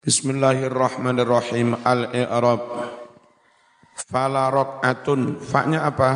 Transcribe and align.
Bismillahirrahmanirrahim. 0.00 1.76
Al-i'rab. 1.84 2.64
Fala 4.08 4.48
rok'atun. 4.48 5.36
Fa'nya 5.36 5.84
apa? 5.84 6.10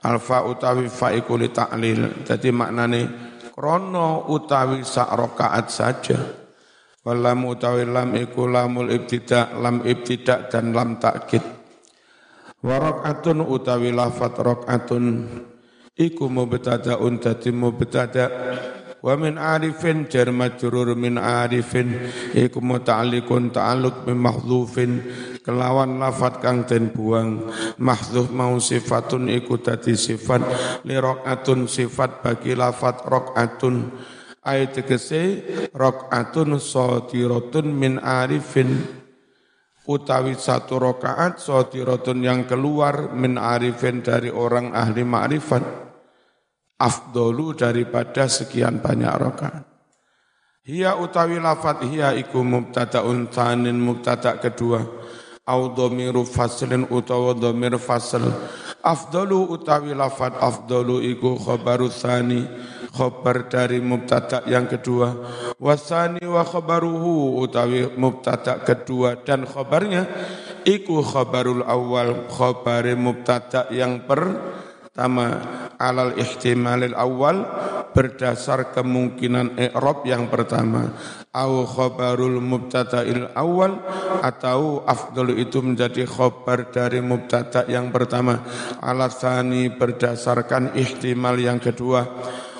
Alfa 0.00 0.48
utawi 0.48 0.88
fa 0.88 1.12
iku 1.12 1.36
li 1.36 1.52
ta'lil. 1.52 2.24
Jadi 2.24 2.48
maknane 2.56 3.00
krono 3.52 4.32
utawi 4.32 4.80
sak 4.80 5.12
rakaat 5.12 5.68
saja. 5.68 6.16
Walam 7.04 7.44
utawi 7.44 7.84
lam 7.84 8.16
iku 8.16 8.48
lamul 8.48 8.88
ibtida, 8.88 9.52
lam 9.60 9.84
ibtida 9.84 10.48
dan 10.48 10.72
lam 10.72 10.96
takkid. 10.96 11.44
Wa 12.64 12.80
rakaatun 12.80 13.44
utawi 13.44 13.92
lafat 13.92 14.40
rakaatun 14.40 15.04
iku 16.00 16.32
mubtada'un 16.32 17.20
dadi 17.20 17.52
mubtada' 17.52 18.32
wa 19.06 19.14
min 19.14 19.38
arifin 19.38 20.10
jar 20.10 20.34
majrur 20.34 20.98
min 20.98 21.14
arifin. 21.14 22.10
Iku 22.34 22.58
muta'alliqun 22.58 23.54
ta'alluq 23.54 24.02
bi 24.02 24.18
mahdhufin 24.18 25.06
kelawan 25.46 26.02
lafat 26.02 26.42
kang 26.42 26.66
den 26.66 26.90
buang. 26.90 27.46
Mahdhuf 27.78 28.34
mau 28.34 28.58
sifatun 28.58 29.30
iku 29.30 29.62
dadi 29.62 29.94
sifat. 29.94 30.42
Li 30.82 30.98
rakaatun 30.98 31.70
sifat 31.70 32.26
bagi 32.26 32.58
lafat 32.58 33.06
rakaatun 33.06 33.94
ayat 34.42 34.82
tegese 34.82 35.46
rakaatun 35.70 36.58
sadiratun 36.58 37.70
min 37.70 38.02
arifin. 38.02 38.74
Utawi 39.86 40.34
satu 40.34 40.82
rakaat 40.82 41.38
sadiratun 41.38 42.18
yang 42.18 42.42
keluar 42.42 43.14
min 43.14 43.38
arifin 43.38 44.02
dari 44.02 44.34
orang 44.34 44.74
ahli 44.74 45.06
ma'rifat 45.06 45.85
afdolu 46.76 47.56
daripada 47.56 48.28
sekian 48.28 48.80
banyak 48.80 49.12
rakaat. 49.16 49.64
Hiya 50.66 50.98
utawi 50.98 51.38
lafat 51.38 51.86
hiya 51.86 52.10
iku 52.18 52.42
mubtada'un 52.42 53.30
tsanin 53.30 53.78
mubtada' 53.78 54.42
kedua. 54.42 54.82
Au 55.46 55.70
dhamiru 55.70 56.26
faslin 56.26 56.90
utawa 56.90 57.30
dhamir 57.38 57.78
fasl. 57.78 58.26
Afdalu 58.82 59.46
utawi 59.46 59.94
lafat 59.94 60.34
afdalu 60.42 61.06
iku 61.14 61.38
khabaru 61.38 61.86
tsani 61.86 62.42
khabar 62.90 63.46
dari 63.46 63.78
mubtada 63.78 64.42
yang 64.50 64.66
kedua. 64.66 65.14
Wasani 65.62 66.26
wa 66.26 66.42
khabaruhu 66.42 67.38
utawi 67.46 67.86
mubtada 67.94 68.58
kedua. 68.66 69.22
Dan 69.22 69.46
khabarnya 69.46 70.02
iku 70.66 70.98
khabarul 70.98 71.62
awal 71.62 72.26
khabare 72.26 72.98
mubtada 72.98 73.70
yang 73.70 74.02
per 74.02 74.34
Tama 74.96 75.28
alal 75.80 76.16
ihtimalil 76.16 76.96
awal 76.96 77.46
berdasar 77.96 78.76
kemungkinan 78.76 79.56
i'rab 79.56 80.04
yang 80.04 80.28
pertama. 80.28 80.92
Au 81.32 81.64
khabarul 81.68 82.40
mubtada'il 82.40 83.32
awal 83.36 83.80
atau 84.20 84.84
afdal 84.84 85.36
itu 85.36 85.60
menjadi 85.60 86.04
khabar 86.08 86.68
dari 86.72 87.00
mubtada 87.00 87.64
yang 87.68 87.92
pertama. 87.92 88.40
Alasani 88.80 89.72
berdasarkan 89.72 90.76
ihtimal 90.76 91.36
yang 91.40 91.60
kedua. 91.60 92.04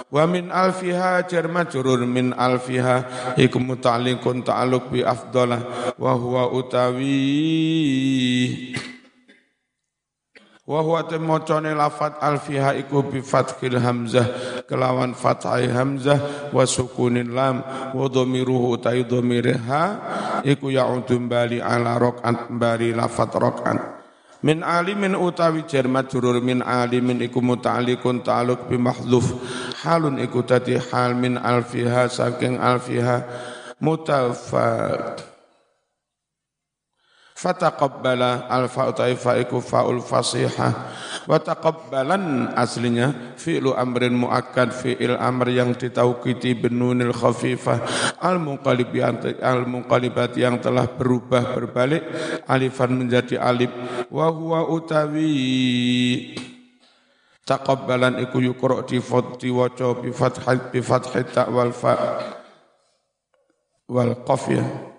Wa 0.06 0.22
min 0.24 0.54
alfiha 0.54 1.26
jar 1.26 1.50
majrur 1.50 2.06
min 2.06 2.30
alfiha 2.30 3.34
iku 3.36 3.58
muta'alliqun 3.58 4.46
ta'alluq 4.46 4.92
bi 4.94 5.00
afdalah 5.02 5.92
wa 5.98 6.12
huwa 6.14 6.46
utawi 6.54 7.10
Wa 10.66 10.82
huwa 10.82 11.06
temocone 11.06 11.74
lafat 11.78 12.18
alfiha 12.18 12.74
iku 12.74 13.06
bi 13.06 13.22
fathil 13.22 13.78
hamzah 13.78 14.26
kelawan 14.66 15.14
fathai 15.14 15.70
hamzah 15.70 16.50
wa 16.50 16.66
sukunin 16.66 17.30
lam 17.30 17.62
wa 17.94 18.10
dhamiruhu 18.10 18.74
utai 18.74 19.06
dhamiriha 19.06 19.82
iku 20.42 20.74
ya'udum 20.74 21.30
bali 21.30 21.62
ala 21.62 21.94
rok'at 22.02 22.50
bali 22.50 22.90
lafat 22.90 23.30
rok'at 23.38 23.78
min 24.42 24.66
alimin 24.66 25.14
utawi 25.14 25.62
jar 25.70 25.86
majrur 25.86 26.42
min 26.42 26.66
alimin 26.66 27.22
iku 27.22 27.38
muta'alliqun 27.38 28.26
ta'alluq 28.26 28.66
bi 28.66 28.74
mahdhuf 28.74 29.38
halun 29.86 30.18
iku 30.18 30.42
tadi 30.42 30.82
hal 30.82 31.14
min 31.14 31.38
alfiha 31.38 32.10
saking 32.10 32.58
alfiha 32.58 33.22
mutafaq 33.78 35.35
fataqabbala 37.36 38.48
alfa 38.48 38.88
utaifa 38.88 39.36
iku 39.36 39.60
faul 39.60 40.00
fasihah. 40.00 40.72
Wa 41.28 41.36
taqabbalan 41.36 42.56
aslinya 42.56 43.36
fi'lu 43.36 43.76
amrin 43.76 44.16
muakkad 44.16 44.72
fi'il 44.72 45.20
amr 45.20 45.52
yang 45.52 45.76
ditaukiti 45.76 46.56
benunil 46.56 47.12
khafifah. 47.12 47.84
Al 48.24 48.40
munqalib 48.40 48.88
yang 48.96 49.20
al 49.44 49.68
yang 50.32 50.56
telah 50.64 50.88
berubah 50.88 51.52
berbalik 51.52 52.02
alifan 52.48 52.96
menjadi 52.96 53.36
alif. 53.36 53.70
Wa 54.08 54.32
huwa 54.32 54.64
utawi 54.72 55.28
taqabbalan 57.44 58.16
iku 58.24 58.40
yukra 58.40 58.80
di 58.88 58.98
diwaca 59.38 59.88
bi 60.00 60.10
fathhi 60.10 60.56
bi 60.72 60.80
fathi 60.80 61.22
ta 61.30 61.46
wal 61.52 61.70
fa 61.70 61.94
wal 63.86 64.18
qaf 64.26 64.50
ya 64.50 64.95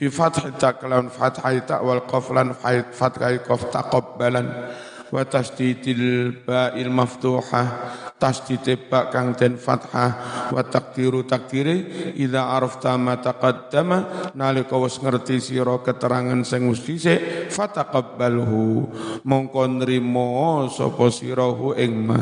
bi 0.00 0.08
fathi 0.08 0.48
taklan 0.56 1.12
fathai 1.12 1.60
ta 1.68 1.84
wal 1.84 2.08
qaflan 2.08 2.56
fathai 2.56 3.44
qaf 3.44 3.68
taqabbalan. 3.68 4.48
Wa 5.10 5.26
tasdidil 5.26 6.46
ba'il 6.46 6.86
maftuhah 6.86 7.68
tasdid 8.14 8.86
ba 8.86 9.10
kang 9.10 9.34
den 9.34 9.58
fathah. 9.58 10.10
Wa 10.54 10.62
takdiru 10.62 11.26
takdire 11.26 12.14
idza 12.14 12.46
arafta 12.46 12.94
ma 12.94 13.18
taqaddama 13.18 14.32
nalika 14.38 14.78
wis 14.78 15.02
ngerti 15.02 15.42
sira 15.42 15.82
keterangan 15.82 16.46
sing 16.46 16.70
wis 16.70 16.80
dhisik 16.86 17.50
fataqabbalhu. 17.50 18.86
Mongko 19.26 19.62
nrimo 19.82 20.70
sapa 20.70 21.10
sirahu 21.10 21.74
ing 21.74 21.92
ma. 22.06 22.18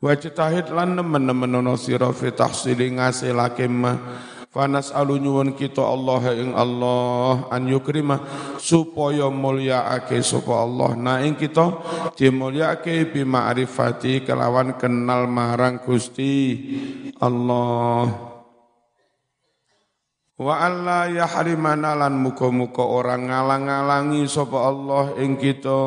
Wajtahid 0.00 0.72
lan 0.72 0.96
nemen-nemen 0.96 1.58
ana 1.58 1.74
sira 1.74 2.08
fi 2.14 2.30
tahsili 2.32 2.88
ngasilake 2.96 3.66
ma 3.68 3.92
Fanas 4.50 4.90
alu 4.90 5.14
nyuwun 5.14 5.54
kita 5.54 5.78
Allah 5.78 6.34
ing 6.34 6.58
Allah 6.58 7.46
an 7.54 7.70
yukrima 7.70 8.18
supaya 8.58 9.30
mulyaake 9.30 10.18
sapa 10.26 10.66
Allah. 10.66 10.98
Na 10.98 11.22
ing 11.22 11.38
kita 11.38 11.70
dimulyaake 12.18 13.14
bi 13.14 13.22
ma'rifati 13.22 14.26
kelawan 14.26 14.74
kenal 14.74 15.30
marang 15.30 15.78
Gusti 15.86 16.66
Allah. 17.22 18.10
Wa 20.34 20.54
alla 20.66 21.06
yahrimana 21.06 21.94
lan 21.94 22.18
muga-muga 22.18 22.82
orang 22.82 23.30
ngalang-alangi 23.30 24.26
sapa 24.26 24.66
Allah 24.66 25.14
ing 25.22 25.38
kita. 25.38 25.78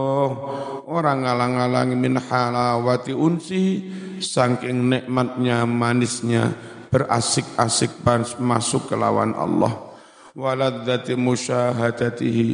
Orang 0.87 1.27
ngalang-alangi 1.27 1.99
min 1.99 2.15
halawati 2.15 3.11
unsi 3.11 3.91
saking 4.23 4.87
nikmatnya 4.87 5.67
manisnya 5.67 6.71
berasik-asik 6.93 8.05
masuk 8.37 8.93
ke 8.93 8.95
lawan 8.95 9.33
Allah. 9.33 9.97
Waladzati 10.33 11.13
musyahadatihi 11.17 12.49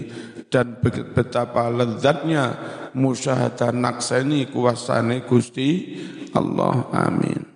dan 0.48 0.80
betapa 1.16 1.72
lezatnya 1.72 2.56
musyahadah 2.96 3.72
nakseni 3.76 4.48
kuasane 4.52 5.24
Gusti 5.28 6.00
Allah. 6.36 6.88
Amin. 6.92 7.50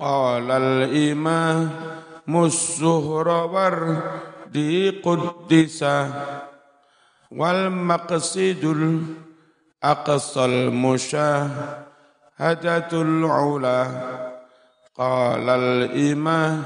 Qala 0.00 0.56
al 0.56 0.88
imam 0.96 1.68
musuhrawar 2.24 3.76
di 4.48 4.96
quddisa 5.04 6.08
wal 7.28 7.68
maqsidul 7.68 9.04
aqsal 9.84 10.72
musyahadatul 10.72 13.28
ula 13.28 13.84
قال 15.00 15.48
الإمام 15.48 16.62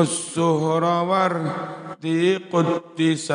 السهروردي 0.00 1.46
قدس 2.36 3.32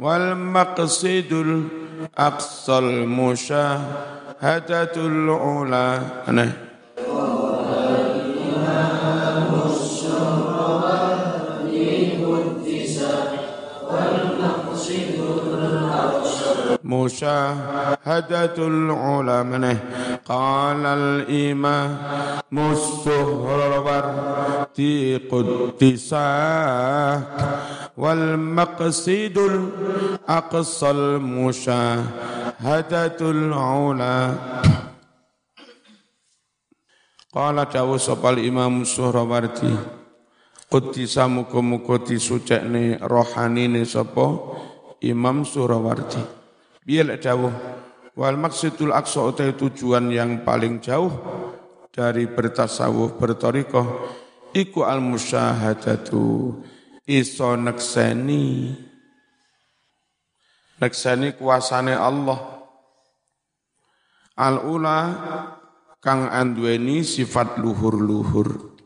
والمقصد 0.00 1.32
الأقصى 1.32 2.78
المشاهدة 2.78 3.86
العلا 4.96 6.00
مشاهدة 16.89 18.57
العلماء 18.57 19.77
قال 20.25 20.85
الإمام 20.85 21.97
السهروردي 22.71 24.37
قدساك 25.31 27.23
والمقصد 27.97 29.37
الأقصى 29.37 30.89
المشاهدة 30.91 32.09
العلا 33.21 34.33
قال 37.35 37.67
جاوز 37.73 38.09
الإمام 38.09 38.81
السهروردي 38.81 39.75
Qudisa 40.65 41.29
muga-muga 41.29 42.01
disucekne 42.09 42.97
rohanine 43.05 43.85
sapa 43.85 44.33
Imam 45.05 45.45
Surawardi. 45.45 46.38
Biar 46.80 47.20
dawuh? 47.20 47.52
Wal 48.16 48.36
maksudul 48.36 48.92
aqsa 48.92 49.24
utai 49.24 49.54
tujuan 49.54 50.08
yang 50.08 50.42
paling 50.44 50.82
jauh 50.82 51.12
dari 51.92 52.26
bertasawuf 52.28 53.16
bertorikoh 53.20 53.86
iku 54.56 54.88
al 54.88 55.04
musyahadatu. 55.04 56.56
Iso 57.10 57.58
nekseni. 57.58 58.70
Nekseni 60.80 61.34
kuasane 61.36 61.92
Allah. 61.92 62.38
Al 64.40 64.56
ula 64.64 64.98
kang 66.00 66.32
anduweni 66.32 67.04
sifat 67.04 67.60
luhur-luhur 67.60 68.79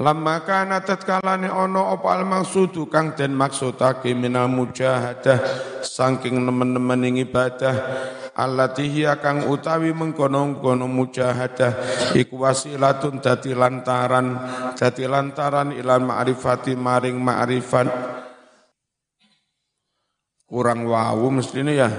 Lama 0.00 0.40
kana 0.48 0.80
tatkalane 0.80 1.52
ono 1.52 1.92
apa 1.92 2.16
al 2.16 2.24
maksudu 2.24 2.88
kang 2.88 3.12
den 3.12 3.36
maksudake 3.36 4.16
minal 4.16 4.48
mujahadah 4.48 5.36
saking 5.84 6.40
nemen-nemen 6.40 7.04
ing 7.04 7.16
ibadah. 7.20 7.76
Allati 8.32 8.88
hiya 8.88 9.20
kang 9.20 9.52
utawi 9.52 9.92
mengkono-kono 9.92 10.88
mujahadah 10.88 11.76
iku 12.16 12.48
wasilatun 12.48 13.20
dadi 13.20 13.52
lantaran 13.52 14.40
dadi 14.72 15.04
lantaran 15.04 15.76
ila 15.76 16.00
ma'rifati 16.00 16.72
maring 16.80 17.20
ma'rifat. 17.20 17.88
Kurang 20.48 20.88
wawu 20.88 21.28
mestine 21.28 21.76
ya. 21.76 21.92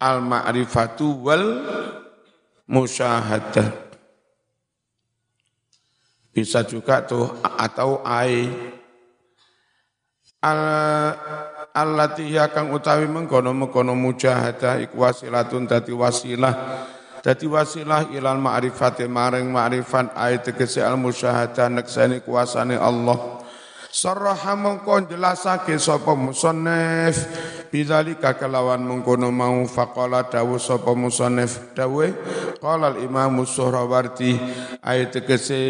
Al 0.00 0.24
ma'rifatu 0.24 1.20
wal 1.28 1.44
musyahadah 2.72 3.81
bisa 6.32 6.64
juga 6.64 7.04
tuh 7.04 7.28
atau 7.44 8.00
ai. 8.02 8.48
Al 10.42 10.62
allati 11.70 12.26
ya 12.26 12.50
kang 12.50 12.74
utawi 12.74 13.06
mengkono 13.06 13.54
mengkono 13.54 13.94
mujahadah 13.94 14.82
iku 14.82 15.06
wasilatun 15.06 15.70
dadi 15.70 15.94
wasilah. 15.94 16.54
Dadi 17.22 17.46
wasilah 17.46 18.10
ilal 18.10 18.42
ma'rifati 18.42 19.06
maring 19.06 19.46
ma'rifat 19.46 20.18
ai 20.18 20.42
tegese 20.42 20.82
al 20.82 20.98
musyahadah 20.98 21.70
nekseni 21.70 22.18
kuasane 22.26 22.74
Allah 22.74 23.41
Sarraha 23.92 24.56
mongko 24.56 25.04
jelasake 25.04 25.76
sapa 25.76 26.16
musannif. 26.16 27.28
Bidzalika 27.68 28.40
kelawan 28.40 28.88
mengkono 28.88 29.28
mau 29.28 29.68
faqala 29.68 30.32
dawu 30.32 30.56
sapa 30.56 30.96
musannif. 30.96 31.76
Dawe 31.76 32.06
qala 32.56 32.96
al 32.96 33.04
imam 33.04 33.44
Suhrawardi 33.44 34.40
ayat 34.80 35.12
tegese 35.12 35.60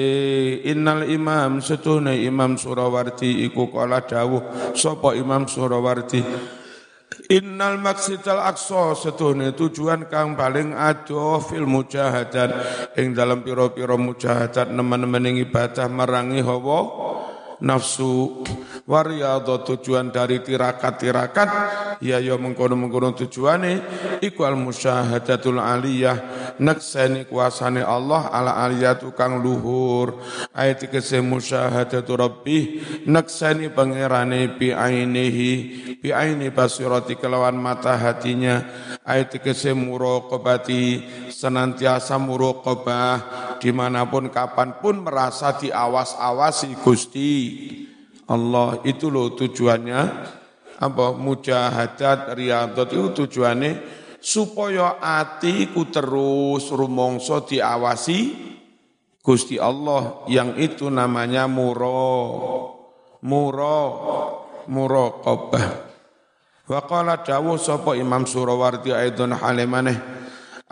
innal 0.63 1.03
imam 1.11 1.59
setune 1.59 2.15
imam 2.23 2.55
Surawardi 2.55 3.43
iku 3.43 3.75
qala 3.75 4.07
dawu 4.07 4.39
sapa 4.79 5.19
imam 5.19 5.51
Surawardi. 5.51 6.23
Innal 7.27 7.83
maksidal 7.83 8.39
aqsa 8.39 8.95
setune 8.95 9.51
tujuan 9.59 10.07
kang 10.07 10.39
paling 10.39 10.79
adoh 10.79 11.43
fil 11.43 11.67
mujahadat. 11.67 12.51
Ing 12.95 13.19
dalam 13.19 13.43
piro-piro 13.43 13.99
mujahadat 13.99 14.71
nemen-nemen 14.71 15.43
ibadah 15.43 15.91
merangi 15.91 16.39
hawa 16.39 17.11
nafsu 17.63 18.43
wariyadha 18.85 19.63
tujuan 19.63 20.11
dari 20.11 20.43
tirakat-tirakat 20.43 21.49
ya 22.03 22.19
ya 22.19 22.35
mengkono-mengkono 22.35 23.15
tujuane 23.15 23.79
iku 24.19 24.43
al 24.43 24.59
musyahadatul 24.59 25.63
aliyah 25.63 26.19
naksani 26.59 27.31
kuasane 27.31 27.81
Allah 27.87 28.27
ala 28.35 28.59
aliyatu 28.67 29.15
kang 29.15 29.39
luhur 29.39 30.19
ayat 30.51 30.91
kese 30.91 31.23
musyahadatu 31.23 32.19
rabbi 32.19 32.83
naksani 33.07 33.71
pangerane 33.71 34.59
bi 34.59 34.75
ainihi 34.75 35.51
bi 36.03 36.11
aini 36.11 36.51
basirati 36.51 37.15
kelawan 37.15 37.55
mata 37.55 37.95
hatinya 37.95 38.67
ayat 39.07 39.39
kese 39.39 39.71
muraqabati 39.71 41.07
senantiasa 41.31 42.19
muraqabah 42.19 43.15
di 43.63 43.71
mana 43.71 44.11
pun 44.11 44.27
kapan 44.27 44.83
pun 44.83 45.07
merasa 45.07 45.55
diawas-awasi 45.55 46.83
Gusti. 46.83 47.31
Allah 48.27 48.83
itu 48.83 49.07
loh 49.07 49.31
tujuannya. 49.39 50.03
Apa 50.83 51.15
mujahadat 51.15 52.35
riyadot 52.35 52.91
itu 52.91 53.23
tujuannya. 53.23 54.03
Supaya 54.19 54.99
atiku 54.99 55.87
terus 55.87 56.75
rumongso 56.75 57.47
diawasi 57.47 58.51
Gusti 59.23 59.63
Allah 59.63 60.27
yang 60.27 60.59
itu 60.59 60.91
namanya 60.91 61.47
muro. 61.47 62.19
Muro. 63.23 63.79
Muraqabah 64.63 65.93
wa 66.73 66.81
qala 66.89 67.21
dawuh 67.21 67.61
sapa 67.61 67.99
Imam 67.99 68.25
Surawardi 68.25 68.95
aidon 68.97 69.37
halimaneh 69.37 69.99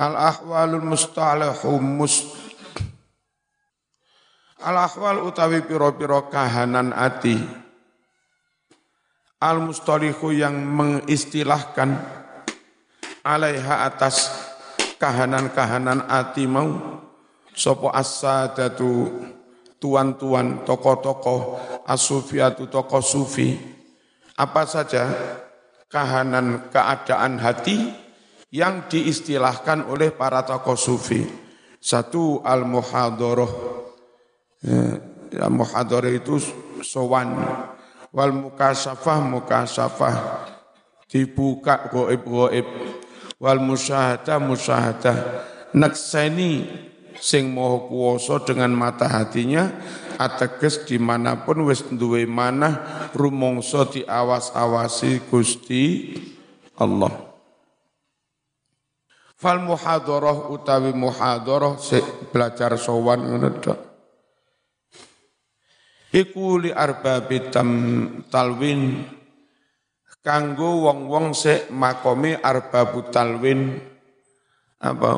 al 0.00 0.14
ahwalul 0.16 0.86
mustalahu 0.86 1.76
must 1.82 2.39
Al-ahwal 4.60 5.24
utawi 5.24 5.64
piro-piro 5.64 6.28
kahanan 6.28 6.92
ati. 6.92 7.40
Al-mustalihu 9.40 10.36
yang 10.36 10.52
mengistilahkan 10.52 11.96
alaiha 13.24 13.88
atas 13.88 14.28
kahanan-kahanan 15.00 16.04
ati 16.04 16.44
mau 16.44 16.76
sopo 17.56 17.88
as-sadatu 17.88 19.08
tuan-tuan 19.80 20.60
tokoh-tokoh 20.68 21.56
as-sufiatu 21.88 22.68
tokoh 22.68 23.00
sufi. 23.00 23.56
Apa 24.36 24.68
saja 24.68 25.08
kahanan 25.88 26.68
keadaan 26.68 27.40
hati 27.40 27.96
yang 28.52 28.92
diistilahkan 28.92 29.88
oleh 29.88 30.12
para 30.12 30.44
tokoh 30.44 30.76
sufi. 30.76 31.24
Satu 31.80 32.44
al-muhadharah 32.44 33.88
ya, 34.64 35.46
muhadharah 35.48 36.12
itu 36.12 36.40
sowan. 36.84 37.36
Wal 38.10 38.34
mukasafah 38.34 39.18
mukasafah. 39.22 40.16
Dibuka 41.10 41.90
goib 41.90 42.22
goib 42.26 42.66
wal 43.38 43.60
musyahadah 43.62 44.38
musyahadah. 44.42 45.16
Nakseni 45.74 46.66
sing 47.20 47.54
moho 47.54 47.86
kuoso 47.86 48.42
dengan 48.42 48.74
mata 48.74 49.06
hatinya 49.06 49.70
ateges 50.20 50.84
di 50.84 51.00
mana 51.00 51.46
pun 51.46 51.64
wis 51.64 51.86
duwe 51.88 52.28
mana 52.28 52.84
rumongso 53.16 53.88
diawas-awasi 53.88 55.30
Gusti 55.30 56.12
Allah. 56.76 57.30
Fal 59.40 59.64
muhadharah 59.64 60.52
utawi 60.52 60.92
muhadharah 60.92 61.80
belajar 62.28 62.76
sowan 62.76 63.24
ngono 63.24 63.48
iku 66.10 66.58
li 66.58 66.70
arbabi 66.74 67.50
talwin 68.30 69.06
kanggo 70.20 70.84
wong-wong 70.88 71.32
sik 71.32 71.72
makome 71.72 72.36
arbabu 72.38 73.08
talwin. 73.08 73.80
Apa? 74.80 75.12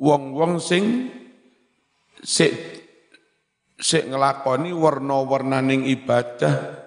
Wong-wong 0.00 0.56
sing 0.60 1.08
sik 2.20 2.52
sik 3.76 4.08
nglakoni 4.08 4.72
warna-warnaning 4.72 5.88
ibadah. 5.88 6.80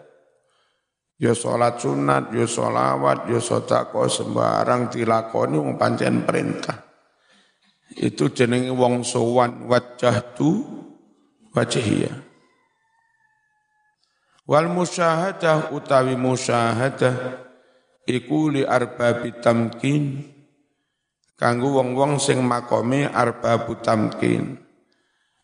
Ya 1.22 1.32
salat 1.38 1.80
sunat 1.80 2.34
ya 2.36 2.44
selawat 2.44 3.30
ya 3.30 3.40
sedekah 3.40 4.10
sembarang 4.10 4.92
dilakoni 4.92 5.56
wong 5.56 5.78
pancen 5.78 6.26
perintah. 6.26 6.84
Itu 7.94 8.34
jenenge 8.34 8.74
wong 8.74 9.06
sowan 9.06 9.70
wajah 9.70 10.34
tu 10.34 10.66
wajhiyah 11.54 12.33
Wal 14.44 14.68
musyahadah 14.68 15.72
utawi 15.72 16.20
musyahadah 16.20 17.16
iku 18.04 18.52
li 18.52 18.68
arbabi 18.68 19.40
tamkin. 19.40 20.20
Kanggo 21.40 21.80
wong-wong 21.80 22.20
sing 22.20 22.44
makome 22.44 23.08
arbabu 23.08 23.80
tamkin. 23.80 24.60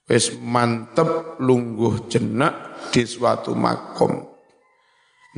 Wis 0.04 0.36
mantep 0.36 1.40
lungguh 1.40 2.12
jenak 2.12 2.88
di 2.92 3.04
suatu 3.08 3.56
makom. 3.56 4.26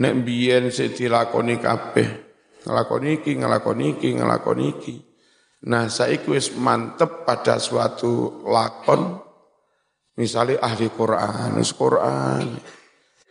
Nek 0.01 0.13
biyen 0.23 0.71
sik 0.71 0.95
dilakoni 0.97 1.59
kabeh 1.59 2.09
nglakoni 2.65 3.19
iki 3.19 3.31
nglakoni 3.35 3.85
iki 3.99 4.09
nglakoni 4.15 4.65
iki. 4.71 4.95
Nah 5.69 5.85
saiki 5.91 6.33
wis 6.33 6.55
mantep 6.57 7.27
pada 7.27 7.61
suatu 7.61 8.41
lakon 8.47 9.21
misalnya 10.17 10.63
ahli 10.65 10.89
Quran 10.89 11.61
Quran 11.61 12.45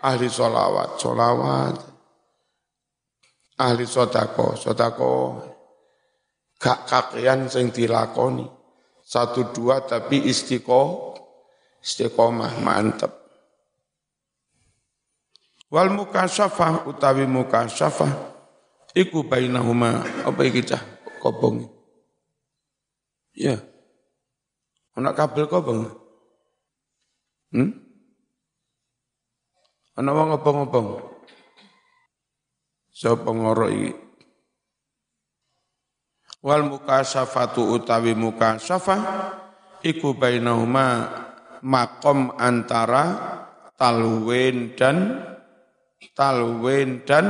ahli 0.01 0.29
solawat, 0.29 0.97
solawat, 0.97 1.77
ahli 3.61 3.85
sodako, 3.85 4.57
sodako, 4.57 5.13
gak 6.57 6.89
kakean 6.89 7.49
sing 7.53 7.69
dilakoni, 7.73 8.49
satu 9.05 9.53
dua 9.53 9.85
tapi 9.85 10.25
istiqo, 10.25 11.13
istiqomah 11.85 12.61
mantep. 12.65 13.13
Wal 15.71 15.95
mukasyafah 15.95 16.91
utawi 16.91 17.31
mukasyafah 17.31 18.11
iku 18.91 19.23
bainahuma 19.23 20.03
apa 20.27 20.41
iki 20.43 20.67
cah 20.67 20.83
kobong. 21.23 21.63
Ya. 23.39 23.63
Anak 24.99 25.15
kabel 25.15 25.47
kobong. 25.47 25.87
Hmm? 27.55 27.90
Anak 30.01 30.17
wong 30.17 30.29
ngobong-ngobong. 30.33 30.89
Sapa 32.89 33.29
ngoro 33.37 33.69
iki? 33.69 33.93
Wal 36.41 36.65
mukasyafatu 36.65 37.77
utawi 37.77 38.17
mukasyafah 38.17 39.01
iku 39.85 40.17
bainahuma 40.17 41.05
makom 41.61 42.33
antara 42.41 43.37
talwin 43.77 44.73
dan 44.73 45.21
talwin 46.17 47.05
dan 47.05 47.27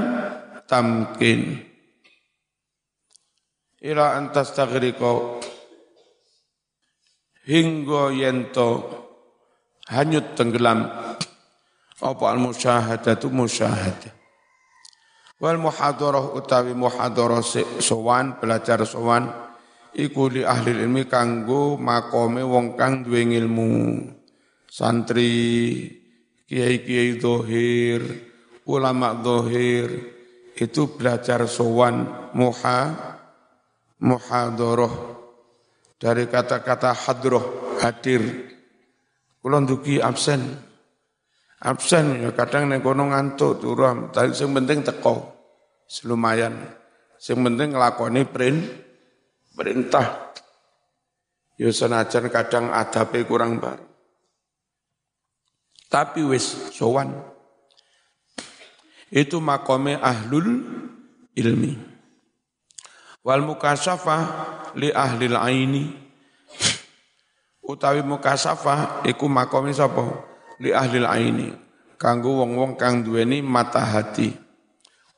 tamkin 0.70 1.58
ila 3.82 4.14
antas 4.14 4.54
tagriko 4.54 5.42
hingga 7.50 8.14
yento 8.14 8.70
hanyut 9.90 10.38
tenggelam 10.38 10.86
apa 12.00 12.24
al 12.26 12.40
musyahadatu 12.40 13.28
musyahadah 13.28 14.12
wal 15.40 15.60
muhadarah 15.60 16.32
utawi 16.36 16.72
muhadarah 16.72 17.44
sowan 17.80 18.40
belajar 18.40 18.84
sowan 18.84 19.28
iku 19.96 20.32
li 20.32 20.44
ahli 20.44 20.76
ilmi 20.76 21.08
kanggo 21.08 21.76
makome 21.76 22.44
wong 22.44 22.76
kang 22.76 23.04
duwe 23.04 23.24
ilmu 23.24 24.00
santri 24.68 25.88
kiai-kiai 26.48 27.20
dohir 27.20 28.00
ulama 28.68 29.16
dohir 29.16 29.88
itu 30.60 30.92
belajar 30.92 31.48
sowan 31.48 32.30
muha 32.36 33.10
muhadoroh 34.00 35.20
dari 36.00 36.24
kata-kata 36.26 36.96
hadroh 36.96 37.76
hadir. 37.80 38.48
Kulon 39.40 39.64
duki 39.64 40.00
absen 40.00 40.40
absen 41.60 42.24
ya 42.24 42.30
kadang 42.32 42.72
nek 42.72 42.80
kono 42.80 43.12
ngantuk 43.12 43.60
turu 43.60 44.12
tapi 44.12 44.32
sing 44.32 44.50
penting 44.56 44.80
teko 44.80 45.28
selumayan 45.84 46.56
sing 47.20 47.40
penting 47.40 47.76
nglakoni 47.76 48.24
print 48.24 48.60
perintah 49.52 50.32
ya 51.60 51.68
senajan 51.68 52.32
kadang 52.32 52.72
adabe 52.72 53.28
kurang 53.28 53.60
bar 53.60 53.76
tapi 55.92 56.24
wis 56.24 56.72
sowan 56.72 57.12
itu 59.10 59.42
makome 59.42 59.98
ahlul 59.98 60.62
ilmi. 61.34 61.74
Wal 63.26 63.42
mukasyafah 63.42 64.22
li 64.78 64.94
ahlil 64.94 65.36
aini. 65.36 65.84
Utawi 67.60 68.02
mukasafah 68.02 69.06
iku 69.06 69.30
makome 69.30 69.70
sapa? 69.70 70.29
Li 70.60 70.70
ahlil 70.70 71.08
aini. 71.08 71.48
Kanggo 72.00 72.44
wong-wong 72.44 72.76
kang 72.80 73.04
duweni 73.04 73.40
mata 73.44 73.84
hati. 73.84 74.32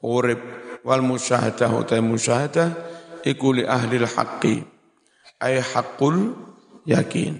Urip 0.02 0.40
wal 0.82 1.02
musyahadah 1.02 1.70
utawi 1.70 2.02
musyahadah 2.02 2.68
iku 3.22 3.54
li 3.54 3.62
ahlil 3.66 4.06
haqqi. 4.06 4.62
Ai 5.42 5.58
haqqul 5.58 6.34
yakin. 6.86 7.38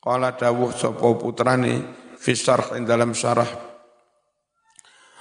Qala 0.00 0.32
dawuh 0.32 0.72
sapa 0.72 1.08
putrane 1.20 1.84
fi 2.16 2.32
syarh 2.32 2.76
dalam 2.84 3.12
syarah 3.12 3.70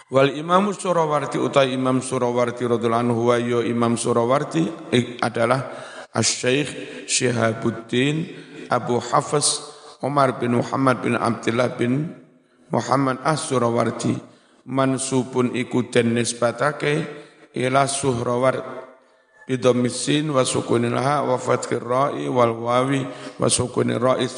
Wal 0.09 0.33
Imam 0.33 0.73
Surawarti 0.73 1.37
utai 1.37 1.69
Imam 1.69 2.01
Surawarti 2.01 2.65
radhiyallahu 2.65 3.03
anhu 3.13 3.29
wa 3.29 3.37
ya 3.37 3.61
Imam 3.61 3.93
Surawarti 3.93 4.89
adalah 5.21 5.69
Asy-Syaikh 6.09 7.05
Syihabuddin 7.05 8.25
Abu 8.73 8.97
Hafiz 8.97 9.68
Umar 9.99 10.39
bin 10.39 10.55
Muhammad 10.55 11.03
bin 11.03 11.19
Abdullah 11.19 11.75
bin 11.75 12.07
Muhammad 12.71 13.19
As-Surawarti 13.27 14.15
mansubun 14.63 15.51
iku 15.57 15.91
den 15.91 16.15
nisbatake 16.15 17.03
ila 17.51 17.83
Suhrawar 17.83 18.63
bidomisin 19.43 20.31
wa 20.31 20.47
sukunin 20.47 20.95
ha 20.95 21.25
wa 21.25 21.35
fathir 21.35 21.83
ra'i 21.83 22.31
wal 22.31 22.55
wawi 22.63 23.03
wa 23.35 23.47
sukunin 23.51 23.99
ra'i 23.99 24.29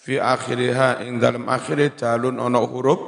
fi 0.00 0.14
akhiriha. 0.16 1.04
Ing 1.04 1.20
dalam 1.20 1.44
akhirnya 1.44 1.92
dalun 1.92 2.40
ono 2.40 2.64
huruf 2.64 3.00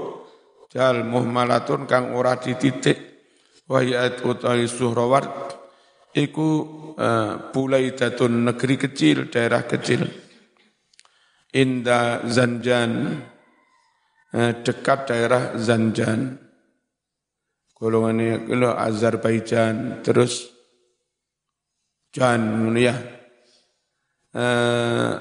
jal 0.68 1.08
muhmalatun 1.08 1.88
kang 1.88 2.12
ora 2.12 2.36
dititik. 2.36 3.16
Wa 3.64 3.80
ya 3.80 4.12
utawi 4.12 4.68
suhrawat 4.68 5.24
iku 6.12 6.48
uh, 7.00 7.50
bulaidatun 7.50 8.46
negeri 8.46 8.76
kecil 8.78 9.26
daerah 9.26 9.66
kecil 9.66 10.25
inda 11.56 12.20
Zanjan. 12.28 13.24
Uh, 14.36 14.52
dekat 14.60 15.08
daerah 15.08 15.56
Zanjan. 15.56 16.36
Golongannya 17.76 18.44
kalau 18.44 18.72
Azerbaijan 18.76 20.04
terus 20.04 20.52
Jan 22.12 22.72
ya. 22.76 22.96
Uh, 24.36 25.16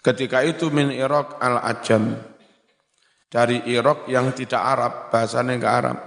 ketika 0.00 0.44
itu 0.44 0.68
min 0.68 0.92
Irak 0.92 1.40
al-Ajam. 1.40 2.28
Dari 3.30 3.62
Irak 3.70 4.10
yang 4.10 4.34
tidak 4.34 4.58
Arab, 4.58 4.92
bahasanya 5.14 5.54
enggak 5.54 5.76
Arab. 5.78 5.98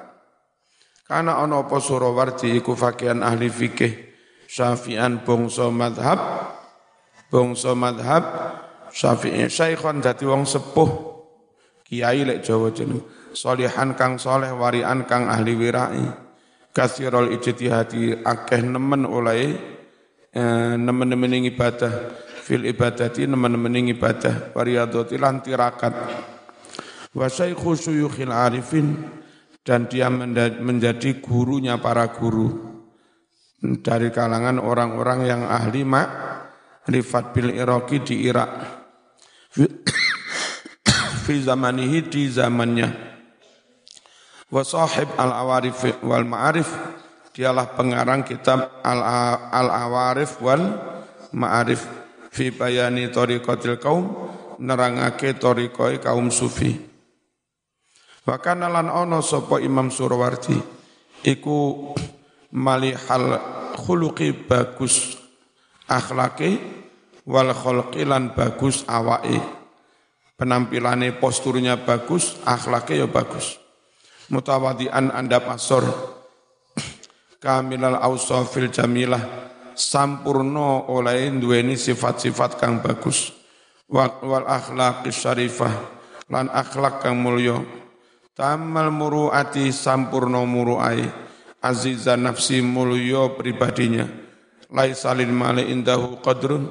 Karena 1.07 1.39
ono 1.39 1.63
apa 1.63 1.79
Surawardi 1.79 2.51
iku 2.51 2.75
fakian 2.75 3.23
ahli 3.23 3.47
fikih 3.47 3.93
Syafi'an 4.43 5.23
bangsa 5.23 5.71
madhab 5.71 6.19
bangsa 7.33 7.73
madhab 7.73 8.23
Syafi'i. 8.93 9.49
Syaikhon 9.49 10.05
dadi 10.05 10.29
wong 10.29 10.45
sepuh. 10.45 10.89
Kiai 11.81 12.21
lek 12.21 12.45
Jawa 12.45 12.69
jeneng. 12.69 13.01
Solihan 13.33 13.97
kang 13.97 14.21
soleh 14.21 14.53
warian 14.53 15.09
kang 15.09 15.25
ahli 15.25 15.57
wirai. 15.57 16.05
Kasirul 16.69 17.33
ijtihadi 17.33 18.21
akeh 18.21 18.61
nemen 18.61 19.09
oleh 19.09 19.57
eh, 20.29 20.73
nemen-nemen 20.77 21.49
ibadah. 21.49 22.21
Fil 22.45 22.69
ibadati 22.69 23.25
nemen-nemen 23.25 23.89
ibadah. 23.97 24.53
Wariyadati 24.53 25.17
lan 25.17 25.41
tirakat. 25.41 25.93
Wa 27.13 27.25
syaikhu 27.29 27.73
syuyukhil 27.73 28.33
arifin 28.33 29.09
dan 29.65 29.89
dia 29.89 30.09
menjadi 30.13 31.17
gurunya 31.17 31.81
para 31.81 32.13
guru. 32.13 32.73
Dari 33.63 34.11
kalangan 34.11 34.59
orang-orang 34.59 35.19
yang 35.23 35.41
ahli 35.47 35.87
mak 35.87 36.09
rifat 36.87 37.31
bil 37.31 37.53
iraqi 37.53 38.03
di 38.03 38.15
Irak. 38.27 38.51
Fi 41.23 41.35
zamanihi 41.47 41.99
di 42.09 42.27
zamannya. 42.27 42.89
Wa 44.49 44.61
sahib 44.61 45.13
al 45.17 45.31
awarif 45.33 45.81
wal 46.03 46.27
ma'arif. 46.27 46.69
Dialah 47.33 47.73
pengarang 47.73 48.21
kitab 48.21 48.83
al 48.85 49.01
al 49.49 49.69
awarif 49.69 50.37
wal 50.43 50.61
ma'arif. 51.33 51.81
Fi 52.33 52.53
bayani 52.53 53.09
tariqatil 53.09 53.77
kaum 53.81 54.09
nerangake 54.61 55.37
tariqai 55.37 56.01
kaum 56.01 56.29
sufi. 56.29 56.77
Wa 58.23 58.39
kana 58.39 58.71
lan 58.71 58.87
ana 58.87 59.19
sapa 59.19 59.59
Imam 59.59 59.91
Surawardi 59.91 60.55
iku 61.27 61.91
malihal 62.53 63.39
khuluqi 63.79 64.31
bagus 64.45 65.22
akhlake 65.93 66.57
wal 67.29 67.53
khalqi 67.53 68.03
lan 68.03 68.33
bagus 68.33 68.81
awake. 68.89 69.37
Penampilane 70.33 71.13
posturnya 71.21 71.77
bagus, 71.77 72.41
akhlake 72.43 72.97
ya 72.97 73.05
bagus. 73.05 73.61
Mutawadian 74.33 75.13
anda 75.13 75.37
pasor 75.37 75.85
kamilal 77.43 78.01
ausafil 78.01 78.73
jamilah. 78.73 79.21
Sampurno 79.73 80.85
oleh 80.93 81.33
duweni 81.33 81.73
sifat-sifat 81.73 82.61
kang 82.61 82.81
bagus. 82.81 83.33
Wal 83.89 84.45
akhlaqis 84.45 85.17
syarifah. 85.17 85.73
Lan 86.29 86.49
akhlak 86.49 87.01
kang 87.01 87.17
mulya. 87.17 87.61
Tamal 88.33 88.89
muru'ati 88.89 89.69
sampurno 89.69 90.45
muru'ai. 90.45 91.05
Azizan 91.61 92.25
nafsi 92.25 92.61
mulyo 92.61 93.33
pribadinya 93.37 94.22
laisa 94.73 95.13
lil 95.13 95.29
mali 95.29 95.69
indahu 95.69 96.17
qadrun. 96.19 96.65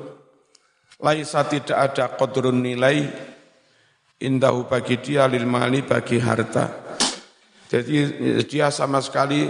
Laisa 1.03 1.47
tidak 1.47 1.79
ada 1.79 2.15
qadrun 2.19 2.63
nilai 2.63 3.07
indahu 4.23 4.67
bagi 4.67 4.99
dia 4.99 5.31
lil 5.31 5.47
mali 5.47 5.87
bagi 5.87 6.19
harta. 6.19 6.83
Jadi 7.73 7.95
dia 8.45 8.69
sama 8.69 9.01
sekali 9.01 9.49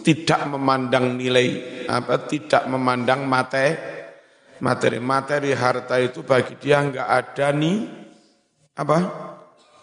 tidak 0.00 0.48
memandang 0.48 1.20
nilai 1.20 1.84
apa 1.84 2.24
tidak 2.24 2.64
memandang 2.64 3.28
materi 3.28 3.76
materi. 4.62 4.98
Materi 5.02 5.50
harta 5.52 6.00
itu 6.00 6.24
bagi 6.24 6.56
dia 6.56 6.80
enggak 6.80 7.04
ada 7.04 7.52
nih 7.52 7.78
apa 8.78 8.98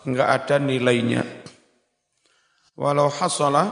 enggak 0.07 0.29
ada 0.33 0.55
nilainya. 0.57 1.21
Walau 2.79 3.11
hasalah 3.11 3.67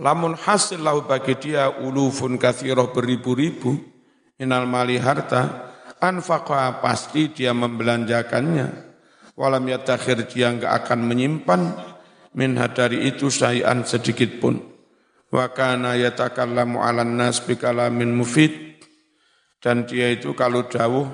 lamun 0.00 0.34
hasil 0.34 0.82
lahu 0.82 1.06
bagi 1.06 1.38
dia 1.38 1.70
ulufun 1.70 2.34
kathiroh 2.40 2.90
beribu-ribu 2.90 3.78
minal 4.38 4.66
mali 4.66 4.98
harta 4.98 5.70
anfaqa 6.02 6.82
pasti 6.84 7.32
dia 7.32 7.56
membelanjakannya. 7.56 8.92
Walam 9.34 9.66
yatakhir 9.66 10.30
dia 10.30 10.54
enggak 10.54 10.84
akan 10.84 11.00
menyimpan. 11.10 11.60
Min 12.34 12.58
dari 12.74 13.06
itu 13.06 13.30
sayan 13.30 13.86
sedikit 13.86 14.42
pun. 14.42 14.58
Wa 15.30 15.54
kana 15.54 15.94
yatakallamu 15.98 16.82
'alan 16.82 17.14
nas 17.14 17.42
bi 17.42 17.54
kalamin 17.54 18.10
mufid. 18.14 18.78
Dan 19.62 19.86
dia 19.86 20.10
itu 20.10 20.34
kalau 20.34 20.66
dawuh 20.66 21.08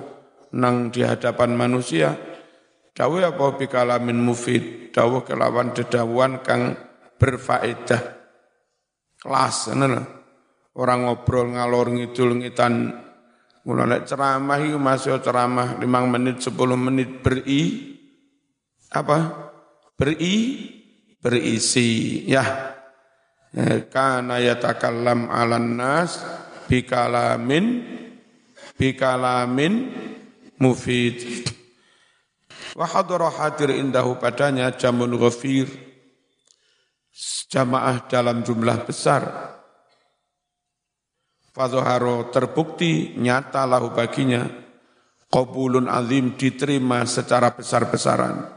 nang 0.51 0.91
di 0.91 1.05
hadapan 1.05 1.55
manusia 1.55 2.19
dawuh 2.91 3.21
apa 3.23 3.45
bi 3.57 3.65
kalamin 3.69 4.17
mufid? 4.17 4.93
Dawuh 4.93 5.23
kelawan 5.23 5.71
dedawuhan 5.71 6.43
kang 6.43 6.75
berfaedah 7.21 8.20
kelas 9.21 9.69
ngono 9.69 10.01
orang 10.75 10.99
ngobrol 11.05 11.53
ngalor 11.53 11.93
ngidul 11.93 12.41
ngitan. 12.41 12.97
Mulai 13.61 14.01
ceramah 14.09 14.57
itu 14.57 14.81
masih 14.81 15.21
ceramah 15.21 15.77
5 15.77 15.85
menit 15.85 16.41
10 16.41 16.57
menit 16.81 17.21
beri. 17.21 17.93
Apa? 18.89 19.17
Beri. 19.93 20.35
Berisi. 21.21 22.25
Ya 22.25 22.71
kana 23.93 24.41
yatakallam 24.41 25.29
'alan 25.29 25.77
nas 25.77 26.17
bikalamin 26.65 27.85
bikalamin 28.79 29.93
mufid. 30.57 31.45
Wa 32.73 32.87
hadara 32.87 33.29
hadir 33.29 33.75
indahu 33.75 34.15
padanya 34.17 34.71
jamun 34.73 35.13
ghafir 35.19 35.67
jamaah 37.51 38.07
dalam 38.07 38.41
jumlah 38.41 38.87
besar. 38.87 39.23
Fadhaharo 41.51 42.31
terbukti 42.31 43.19
nyata 43.19 43.67
lahu 43.67 43.91
baginya 43.91 44.47
qabulun 45.27 45.91
azim 45.91 46.39
diterima 46.39 47.03
secara 47.03 47.51
besar-besaran. 47.51 48.47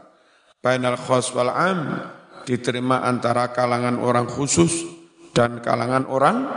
Bainal 0.63 0.95
khos 0.95 1.35
wal 1.35 1.51
am 1.51 1.99
diterima 2.47 3.03
antara 3.03 3.51
kalangan 3.51 3.99
orang 3.99 4.31
khusus 4.31 4.87
dan 5.35 5.59
kalangan 5.59 6.07
orang 6.07 6.47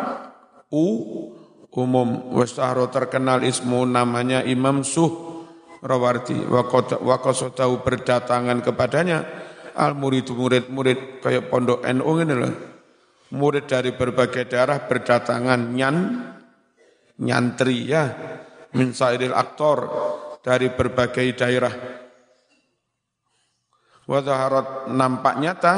u 0.71 0.87
umum. 1.75 2.35
Wastahro 2.35 2.91
terkenal 2.91 3.43
ismu 3.43 3.87
namanya 3.87 4.43
Imam 4.47 4.87
Suh. 4.87 5.27
Wakosotahu 5.79 7.87
berdatangan 7.87 8.59
kepadanya 8.67 9.23
al 9.79 9.95
murid 9.95 10.27
murid-murid 10.27 11.23
kayak 11.23 11.47
pondok 11.47 11.87
NU 11.87 12.13
ini 12.19 12.35
loh. 12.35 12.55
Murid 13.29 13.71
dari 13.71 13.95
berbagai 13.95 14.51
daerah 14.51 14.83
berdatangan 14.89 15.61
nyan 15.71 15.97
nyantri 17.23 17.87
ya 17.87 18.09
min 18.75 18.91
sairil 18.91 19.37
aktor 19.37 19.87
dari 20.43 20.75
berbagai 20.75 21.27
daerah. 21.39 21.75
Wadaharat 24.09 24.89
nampak 24.89 25.35
nyata 25.37 25.75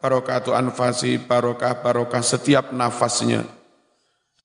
barokatu 0.00 0.56
anfasi 0.56 1.20
barokah 1.20 1.84
barokah 1.84 2.24
setiap 2.24 2.72
nafasnya 2.72 3.44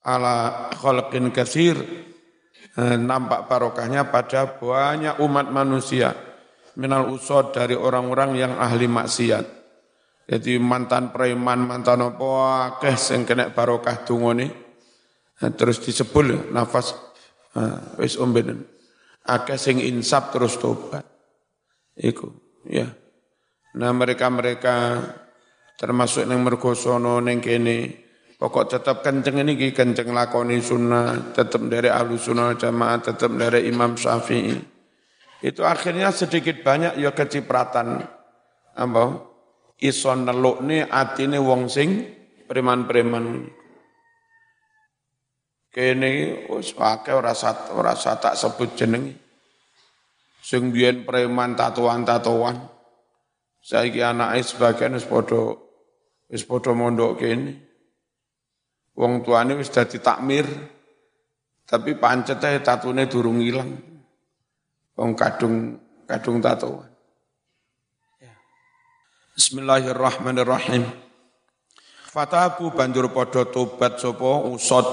ala 0.03 0.67
khalqin 0.75 1.31
kathir 1.31 1.79
eh, 2.75 2.97
nampak 2.99 3.47
barokahnya 3.47 4.11
pada 4.11 4.59
banyak 4.59 5.23
umat 5.23 5.47
manusia 5.55 6.11
minal 6.79 7.09
usod 7.09 7.53
dari 7.53 7.77
orang-orang 7.77 8.37
yang 8.37 8.53
ahli 8.57 8.89
maksiat. 8.89 9.45
Jadi 10.23 10.55
mantan 10.55 11.11
preman, 11.11 11.67
mantan 11.67 11.99
apa 11.99 12.29
akeh 12.73 12.95
sing 12.95 13.27
kena 13.27 13.51
barokah 13.51 14.07
dungane. 14.07 14.47
Nah, 15.43 15.51
terus 15.51 15.83
disebul 15.83 16.53
nafas 16.55 16.95
uh, 17.59 17.99
wis 17.99 18.15
omben. 18.15 18.63
Akeh 19.27 19.59
sing 19.59 19.83
insap 19.83 20.31
terus 20.31 20.55
tobat. 20.55 21.03
Iku, 21.99 22.31
ya. 22.65 22.87
Nah 23.73 23.91
mereka-mereka 23.93 25.01
termasuk 25.77 26.29
yang 26.29 26.41
mergosono 26.45 27.17
neng 27.17 27.41
kene 27.41 28.03
pokok 28.37 28.77
tetap 28.77 29.01
kenceng 29.01 29.41
ini 29.41 29.57
kenceng 29.73 30.13
lakoni 30.13 30.61
sunnah 30.61 31.33
tetap 31.33 31.65
dari 31.65 31.89
ahlu 31.89 32.13
sunnah 32.13 32.53
jamaah 32.53 33.01
tetap 33.01 33.33
dari 33.33 33.65
imam 33.67 33.97
syafi'i 33.97 34.72
itu 35.43 35.59
akhirnya 35.67 36.07
sedikit 36.15 36.63
banyak 36.63 37.03
ya 37.03 37.11
kecipratan. 37.11 37.99
Apa? 38.79 39.03
Iso 39.83 40.15
nelukne 40.15 40.87
atine 40.87 41.35
wong 41.35 41.67
sing 41.67 42.07
preman-preman. 42.47 43.51
Kene 45.67 46.47
wis 46.47 46.71
akeh 46.71 47.11
ora 47.11 47.35
sat 47.35 47.75
ora 47.75 47.91
tak 47.91 48.39
sebut 48.39 48.71
jeneng 48.79 49.11
sing 50.39 50.71
biyen 50.71 51.03
preman 51.03 51.59
tatuan-tatuan. 51.59 52.63
Saiki 53.59 53.99
anake 53.99 54.47
sebagian 54.47 54.95
wis 54.95 55.03
padha 55.03 55.59
wis 56.31 56.47
padha 56.47 56.71
mondok 56.71 57.19
kene. 57.19 57.51
Wong 58.95 59.27
tuane 59.27 59.59
wis 59.59 59.67
dadi 59.67 59.99
takmir 59.99 60.47
tapi 61.67 61.99
pancete 61.99 62.63
tatune 62.63 63.11
durung 63.11 63.43
ilang 63.43 63.92
Wong 64.93 65.17
kadung 65.17 65.81
kadung 66.05 66.37
tatoan. 66.37 66.85
Ya. 68.21 68.33
Bismillahirrahmanirrahim. 69.33 70.85
Fatabu 72.13 72.69
banjur 72.69 73.09
padha 73.09 73.41
tobat 73.49 73.97
sapa 73.97 74.45
usod. 74.45 74.85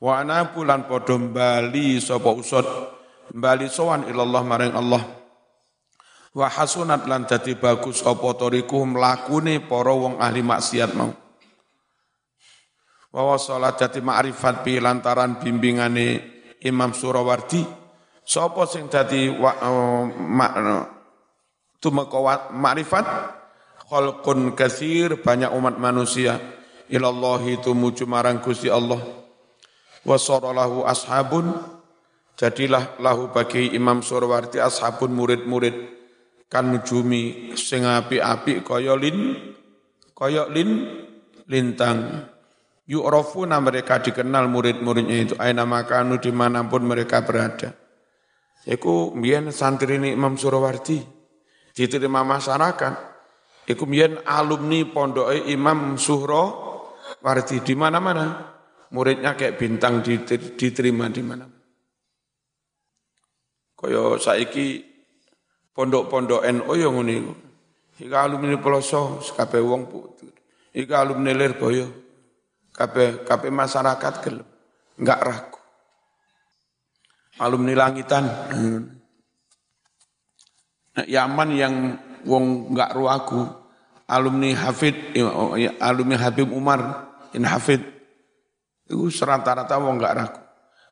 Wa 0.00 0.24
ana 0.24 0.48
bulan 0.48 0.88
padha 0.88 1.20
bali 1.20 2.00
sapa 2.00 2.32
usod. 2.32 2.64
Bali 3.36 3.68
sowan 3.68 4.08
ilallah 4.08 4.40
maring 4.40 4.72
Allah. 4.72 5.04
Wa 6.32 6.48
hasunat 6.48 7.04
lan 7.04 7.28
dadi 7.28 7.60
bagus 7.60 8.00
apa 8.00 8.24
tariku 8.32 8.88
mlakune 8.88 9.60
para 9.60 9.92
wong 9.92 10.16
ahli 10.16 10.40
maksiat 10.40 10.96
mau. 10.96 11.12
Wa 13.12 13.36
wasalat 13.36 13.76
dadi 13.76 14.00
ma'rifat 14.00 14.64
bi 14.64 14.80
lantaran 14.80 15.36
bimbingane 15.36 16.24
Imam 16.64 16.96
Surawardi 16.96 17.79
Sopo 18.30 18.62
sing 18.62 18.86
dadi 18.86 19.26
wa, 19.26 19.50
uh, 19.58 20.06
makna 20.06 20.86
tumeka 21.82 22.46
makrifat? 22.54 23.06
Khalqun 23.90 24.54
katsir 24.54 25.18
banyak 25.18 25.50
umat 25.50 25.74
manusia. 25.82 26.38
Ilallahi 26.86 27.58
tumuju 27.58 28.06
marang 28.06 28.38
Gusti 28.38 28.70
Allah. 28.70 29.02
Wa 30.06 30.14
ashabun 30.14 31.58
jadilah 32.38 33.02
lahu 33.02 33.34
bagi 33.34 33.74
Imam 33.74 33.98
Surwarti 33.98 34.62
ashabun 34.62 35.10
murid-murid. 35.10 35.98
Kan 36.46 36.70
nujumi 36.70 37.58
sing 37.58 37.82
api-api 37.82 38.62
kaya 38.62 38.94
lin 38.94 39.42
kaya 40.14 40.46
lin 40.46 40.86
lintang. 41.50 42.30
Yu'rafuna 42.86 43.58
mereka 43.58 43.98
dikenal 43.98 44.46
murid-muridnya 44.46 45.18
itu 45.18 45.34
aina 45.34 45.66
makanu 45.66 46.22
di 46.22 46.30
mana 46.30 46.62
pun 46.70 46.86
mereka 46.86 47.26
berada 47.26 47.79
Iku 48.68 49.16
mbiyen 49.16 49.48
ini 49.48 50.12
Imam 50.12 50.36
Surawardi 50.36 51.00
diterima 51.72 52.20
masyarakat. 52.20 52.94
Iku 53.64 53.88
mbiyen 53.88 54.20
alumni 54.28 54.84
pondok 54.84 55.32
Imam 55.48 55.96
Suhro 55.96 56.68
Wardi 57.24 57.64
di 57.64 57.72
mana-mana. 57.72 58.52
Muridnya 58.90 59.38
kayak 59.38 59.56
bintang 59.56 60.02
diterima 60.58 61.06
di 61.08 61.22
mana. 61.22 61.46
Kaya 63.78 64.18
saiki 64.18 64.82
pondok-pondok 65.72 66.42
NU 66.50 66.72
yang 66.74 66.98
iku. 67.06 67.32
Ika 68.00 68.16
alumni 68.24 68.56
Peloso, 68.58 69.20
kabeh 69.36 69.60
wong 69.60 69.82
Ika 70.72 71.04
alumni 71.04 71.36
Lirboyo, 71.36 71.86
kabeh 72.72 73.22
kabeh 73.28 73.50
masyarakat 73.52 74.14
gelem. 74.24 74.48
Enggak 74.96 75.20
ragu 75.20 75.59
alumni 77.40 77.72
langitan. 77.72 78.28
Yaman 81.00 81.48
yang 81.56 81.74
wong 82.28 82.76
nggak 82.76 82.92
ruaku, 82.92 83.48
alumni 84.04 84.52
Hafid, 84.52 85.16
oh, 85.24 85.56
ya, 85.56 85.72
alumni 85.80 86.20
Habib 86.20 86.52
Umar, 86.52 87.08
in 87.32 87.48
Hafid, 87.48 87.80
itu 88.84 89.08
serata-rata 89.08 89.80
wong 89.80 89.96
nggak 89.96 90.14
ragu. 90.14 90.42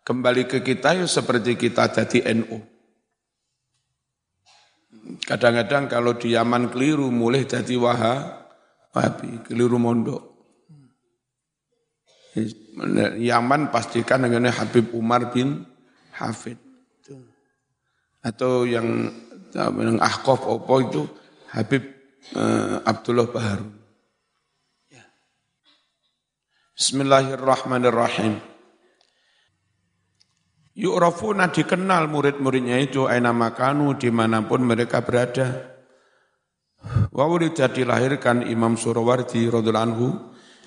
Kembali 0.07 0.49
ke 0.49 0.65
kita 0.65 0.97
ya 0.97 1.05
seperti 1.05 1.61
kita 1.61 1.93
jadi 1.93 2.33
NU. 2.41 2.57
Kadang-kadang 5.29 5.85
kalau 5.93 6.17
di 6.17 6.33
Yaman 6.33 6.73
keliru 6.73 7.13
mulai 7.13 7.45
jadi 7.45 7.77
Wahabi, 7.77 9.45
keliru 9.45 9.77
mondok. 9.77 10.25
Yaman 13.19 13.69
pastikan 13.69 14.25
dengan 14.25 14.49
Habib 14.49 14.95
Umar 14.97 15.29
bin 15.35 15.67
hafid. 16.19 16.59
Atau 18.19 18.67
yang 18.67 19.15
Yang 19.55 19.99
Ahqaf 20.05 20.45
apa 20.45 20.75
itu 20.85 21.09
Habib 21.57 21.89
uh, 22.37 22.85
Abdullah 22.85 23.25
Baharun. 23.33 23.73
Ya. 24.93 25.05
Bismillahirrahmanirrahim. 26.77 28.37
Yu'rafuna 30.77 31.49
dikenal 31.49 32.13
murid-muridnya 32.13 32.77
itu 32.79 33.09
aina 33.09 33.33
makanu 33.33 33.97
di 33.97 34.13
mana 34.13 34.45
pun 34.45 34.63
mereka 34.63 35.01
berada. 35.01 35.75
Wa 37.11 37.25
jadi 37.41 37.73
dilahirkan 37.73 38.47
Imam 38.47 38.77
Surawardi 38.77 39.49
radhiyallahu 39.49 39.87
anhu 39.91 40.07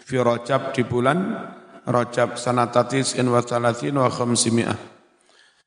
fi 0.04 0.20
Rajab 0.20 0.74
di 0.76 0.84
bulan 0.84 1.38
Rajab 1.86 2.36
sanatatis 2.36 3.16
in 3.16 3.30
wa 3.30 3.46
salatin 3.46 3.96
wa 3.96 4.10
khamsimi'ah. 4.10 5.01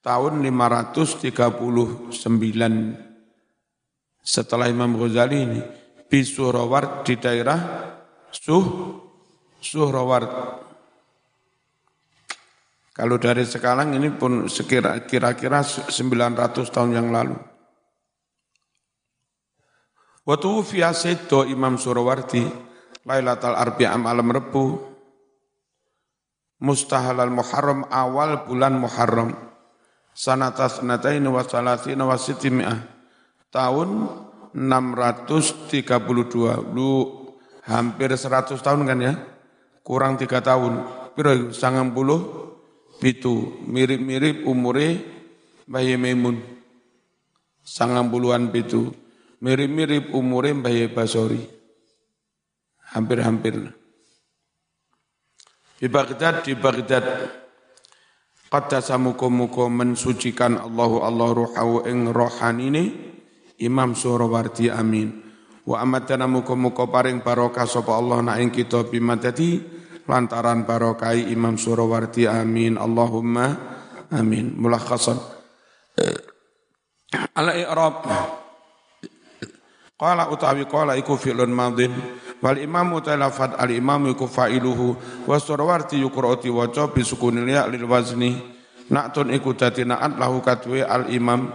Tahun 0.04 0.32
539 0.44 2.12
setelah 4.20 4.68
Imam 4.68 5.00
Ghazali 5.00 5.38
ini 5.40 5.60
di 6.04 6.20
Suraward 6.20 7.08
di 7.08 7.16
daerah 7.16 7.60
Suh 8.28 9.00
Suraward 9.64 10.60
kalau 12.94 13.18
dari 13.18 13.42
sekarang 13.42 13.98
ini 13.98 14.06
pun 14.14 14.46
kira-kira 14.46 15.66
900 15.66 15.90
tahun 16.70 16.94
yang 16.94 17.10
lalu. 17.10 17.34
Waktu 20.22 20.50
via 20.70 20.94
sedo 20.94 21.42
Imam 21.42 21.74
Surawardi, 21.74 22.46
Lailatul 23.02 23.58
Arbi'a 23.58 23.98
malam 23.98 24.30
Rebu, 24.30 24.64
Mustahalal 26.62 27.34
Muharram 27.34 27.82
awal 27.90 28.46
bulan 28.46 28.78
Muharram, 28.78 29.34
sanatas 30.14 30.80
nataini 30.80 31.28
wa 31.28 31.42
salatina 31.42 32.06
wa 32.06 32.16
sitimi'ah, 32.16 32.78
tahun 33.50 34.22
632, 34.54 36.72
lu 36.72 36.90
hampir 37.66 38.14
100 38.14 38.54
tahun 38.54 38.86
kan 38.86 38.98
ya, 39.02 39.18
kurang 39.82 40.16
tiga 40.16 40.40
tahun, 40.40 40.86
piro 41.12 41.50
sangang 41.50 41.90
puluh 41.90 42.46
Pitu 42.94 43.58
mirip-mirip 43.66 44.46
umure 44.46 45.14
Bayi 45.64 45.96
Maimun. 45.96 46.36
Sangang 47.64 48.12
puluhan 48.12 48.52
pitu. 48.52 48.92
Mirip-mirip 49.40 50.12
umure 50.12 50.52
Bayi 50.52 50.92
Basori. 50.92 51.40
Hampir-hampir. 52.92 53.72
Di 55.80 55.88
Baghdad, 55.88 56.44
di 56.44 56.52
Baghdad. 56.54 57.04
Qaddasa 58.54 59.02
muka-muka 59.02 59.66
mensucikan 59.66 60.54
Allahu 60.62 61.02
Allah 61.02 61.28
ruhahu 61.34 61.90
ing 61.90 62.06
rohanine 62.14 62.94
Imam 63.58 63.98
Surawardi 63.98 64.70
amin. 64.70 65.10
Wa 65.66 65.82
amatana 65.82 66.30
muka-muka 66.30 66.86
paring 66.86 67.18
barokah 67.18 67.66
sapa 67.66 67.98
Allah 67.98 68.22
na 68.22 68.38
ing 68.38 68.54
kita 68.54 68.86
bimadati 68.86 69.58
lantaran 70.06 70.62
barokai 70.62 71.34
Imam 71.34 71.58
Surawardi 71.58 72.30
amin. 72.30 72.78
Allahumma 72.78 73.58
amin. 74.14 74.54
Mulakhasan 74.54 75.18
ala 77.42 77.58
i'rab 77.58 78.06
Qala 79.98 80.30
utawi 80.30 80.70
qala 80.70 80.94
iku 80.94 81.18
fi'lun 81.18 81.50
madin 81.50 81.90
wal 82.44 82.60
imam 82.60 83.00
talafat 83.00 83.56
al 83.56 83.72
imam 83.72 84.04
iku 84.12 84.28
fa'iluhu 84.28 85.00
wa 85.24 85.40
surawarti 85.40 86.04
yukrati 86.04 86.52
waca 86.52 86.92
bi 86.92 87.00
sukunil 87.00 87.48
ya 87.48 87.64
lil 87.64 87.88
wazni. 87.88 88.36
Na'tun 88.84 89.32
iku 89.32 89.56
dadi 89.56 89.88
na'at 89.88 90.20
lahu 90.20 90.44
katwe 90.44 90.84
al 90.84 91.08
imam. 91.08 91.48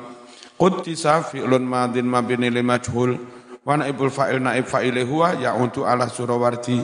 Quddisa 0.57 1.21
fi'lun 1.21 1.61
madin 1.61 2.09
mabni 2.09 2.49
li 2.49 2.65
majhul. 2.65 3.21
Wa 3.61 3.77
naibul 3.77 4.09
fa'il 4.09 4.41
naib 4.41 4.65
fa'ile 4.65 5.05
huwa 5.05 5.37
ya'udu 5.37 5.85
ala 5.85 6.09
surawarti. 6.09 6.81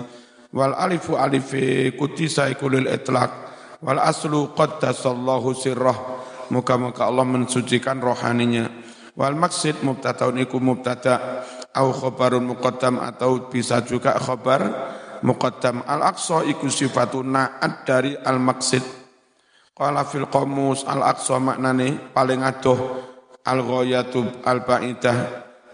Wal 0.53 0.77
alifu 0.77 1.17
alifi 1.17 1.97
kutisa 1.97 2.45
ikulil 2.53 2.85
itlaq. 2.85 3.33
Wal 3.81 3.97
aslu 3.97 4.53
qaddasallahu 4.53 5.57
sirrah. 5.57 5.97
Muka-muka 6.53 7.09
Allah 7.09 7.25
mensucikan 7.25 7.97
rohaninya. 7.97 8.69
Wal 9.17 9.33
maksud 9.33 9.81
mubtadaun 9.81 10.37
iku 10.45 10.61
mubtada 10.61 11.41
au 11.75 11.91
khabarun 11.91 12.55
muqaddam 12.55 13.03
atau 13.03 13.51
bisa 13.51 13.83
juga 13.83 14.15
khabar 14.15 14.61
muqaddam. 15.21 15.83
Al 15.83 16.15
aqsa 16.15 16.47
iku 16.47 16.71
sifatun 16.71 17.35
na'at 17.35 17.83
dari 17.83 18.15
al 18.15 18.39
maksud 18.39 18.83
qala 19.75 20.07
fil 20.07 20.31
qamus 20.31 20.87
al 20.87 21.03
aqsa 21.03 21.35
maknane 21.37 22.15
paling 22.15 22.41
adoh 22.47 22.79
al 23.43 23.59
ghayatu 23.59 24.23
al 24.47 24.63
ba'idah 24.63 25.17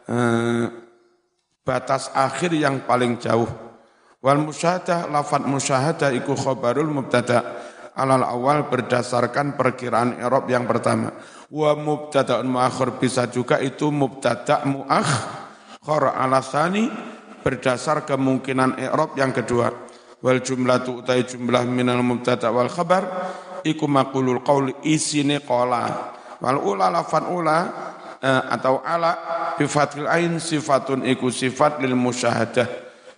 eh, 0.10 0.66
batas 1.62 2.10
akhir 2.18 2.52
yang 2.58 2.84
paling 2.84 3.22
jauh. 3.22 3.48
Wal 4.22 4.38
musyahadah, 4.38 5.10
lafad 5.10 5.50
musyahadah 5.50 6.14
iku 6.14 6.38
khobarul 6.38 6.90
mubtada. 6.90 7.70
Alal 7.92 8.24
awal 8.24 8.72
berdasarkan 8.72 9.60
perkiraan 9.60 10.16
Erob 10.22 10.48
yang 10.48 10.64
pertama. 10.64 11.12
Wa 11.52 11.76
mubtada'un 11.76 12.48
muakhir 12.48 12.96
bisa 13.02 13.28
juga 13.28 13.60
itu 13.60 13.92
mubtada' 13.92 14.64
muakhir 14.64 15.41
alasani 15.86 16.86
berdasar 17.42 18.06
kemungkinan 18.06 18.78
Erob 18.78 19.18
yang 19.18 19.34
kedua. 19.34 19.90
Wal 20.22 20.46
jumlah 20.46 20.86
tu 20.86 21.02
utai 21.02 21.26
jumlah 21.26 21.66
minal 21.66 22.06
mubtada' 22.06 22.54
wal 22.54 22.70
khabar 22.70 23.04
iku 23.66 23.90
maqulul 23.90 24.46
qaul 24.46 24.70
isine 24.86 25.42
qala. 25.42 26.14
Wal 26.38 26.62
ula 26.62 26.94
lafad 26.94 27.26
ula 27.26 27.58
eh, 28.22 28.42
atau 28.54 28.86
ala 28.86 29.18
bifatil 29.58 30.06
ain 30.06 30.38
sifatun 30.38 31.02
iku 31.10 31.34
sifat 31.34 31.82
lil 31.82 31.98
musyahadah 31.98 32.70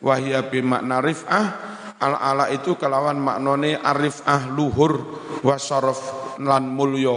wahya 0.03 0.43
bi 0.47 0.59
makna 0.59 0.99
rif'ah 0.99 1.45
al 2.03 2.15
ala 2.19 2.45
itu 2.51 2.75
kelawan 2.75 3.15
maknane 3.15 3.79
arif'ah 3.79 4.51
luhur 4.51 4.99
wa 5.43 5.55
syaraf 5.55 5.99
lan 6.43 6.67
mulya 6.67 7.15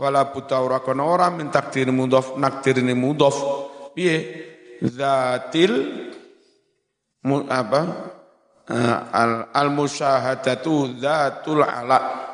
wala 0.00 0.32
buta 0.32 0.64
ora 0.64 0.80
kono 0.80 1.04
ora 1.04 1.28
min 1.28 1.52
takdir 1.52 1.92
mudhaf 1.92 2.40
nakdirne 2.40 2.96
mudhaf 2.96 3.36
piye 3.92 4.16
zatil 4.84 5.72
apa 7.48 7.82
eh, 8.68 8.96
al, 9.12 9.48
al 9.48 9.68
musyahadatu 9.72 11.00
zatul 11.00 11.64
ala. 11.64 12.24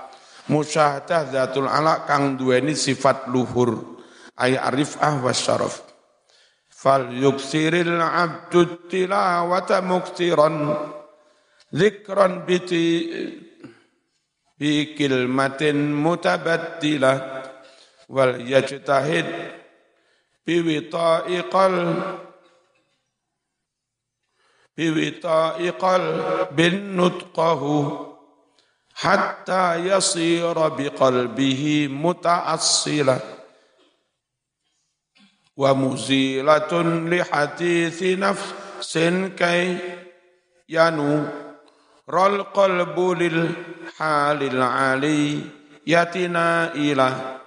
Musyahadah 0.51 1.31
zatul 1.31 1.71
ala 1.71 2.03
kang 2.11 2.35
duweni 2.35 2.75
sifat 2.75 3.31
luhur 3.31 4.03
ay 4.35 4.59
arifah 4.59 5.23
wasyaraf 5.23 5.79
fal 6.67 7.07
yuksiril 7.07 8.03
abdu 8.03 8.91
tilawata 8.91 9.79
muksiran 9.79 10.75
zikran 11.71 12.43
biti 12.43 12.87
bi 14.59 14.91
kilmatin 14.99 15.95
mutabattilah 15.95 17.47
wal 18.11 18.35
yajtahid 18.43 19.31
bi 20.43 20.55
wita'iqal 20.67 21.77
بوطاء 24.81 25.71
قلب 25.71 26.61
نطقه 27.01 27.63
حتى 28.95 29.77
يصير 29.77 30.69
بقلبه 30.69 31.89
متأصلا 31.91 33.19
ومزيلة 35.57 36.83
لحديث 36.83 38.03
نفس 38.03 38.99
كي 39.39 39.79
ينور 40.69 41.29
القلب 42.27 43.01
للحال 43.01 44.43
العلية 44.43 46.27
نائلة 46.27 47.39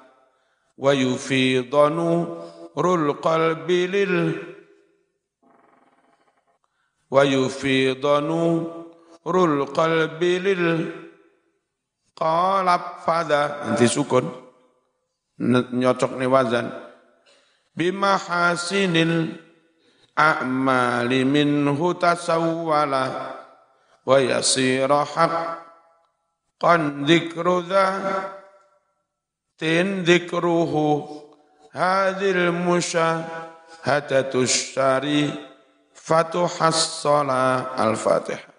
ويفيض 0.78 1.76
نور 1.76 2.96
القلب 2.96 3.72
لله 3.72 4.53
ويفيض 7.14 8.06
نور 8.06 9.36
القلب 9.50 10.24
لل 10.24 10.92
قالب 12.16 12.82
فذا 13.06 13.44
أنت 13.68 13.84
سكون. 13.84 14.26
نيوتوك 15.80 16.12
نوازن. 16.12 16.68
بمحاسن 17.78 18.96
الأعمال 20.18 21.12
منه 21.28 21.94
تسوّل 21.94 22.94
ويصير 24.06 25.06
حق 25.06 25.38
قن 26.60 27.06
ذكر 27.06 27.60
ذا 27.60 27.90
تن 29.58 30.04
ذكره. 30.04 30.74
هذه 31.72 32.32
المشاهدة 32.32 34.32
الشريف 34.36 35.53
fatuhassala 36.04 37.72
al-fatihah 37.80 38.53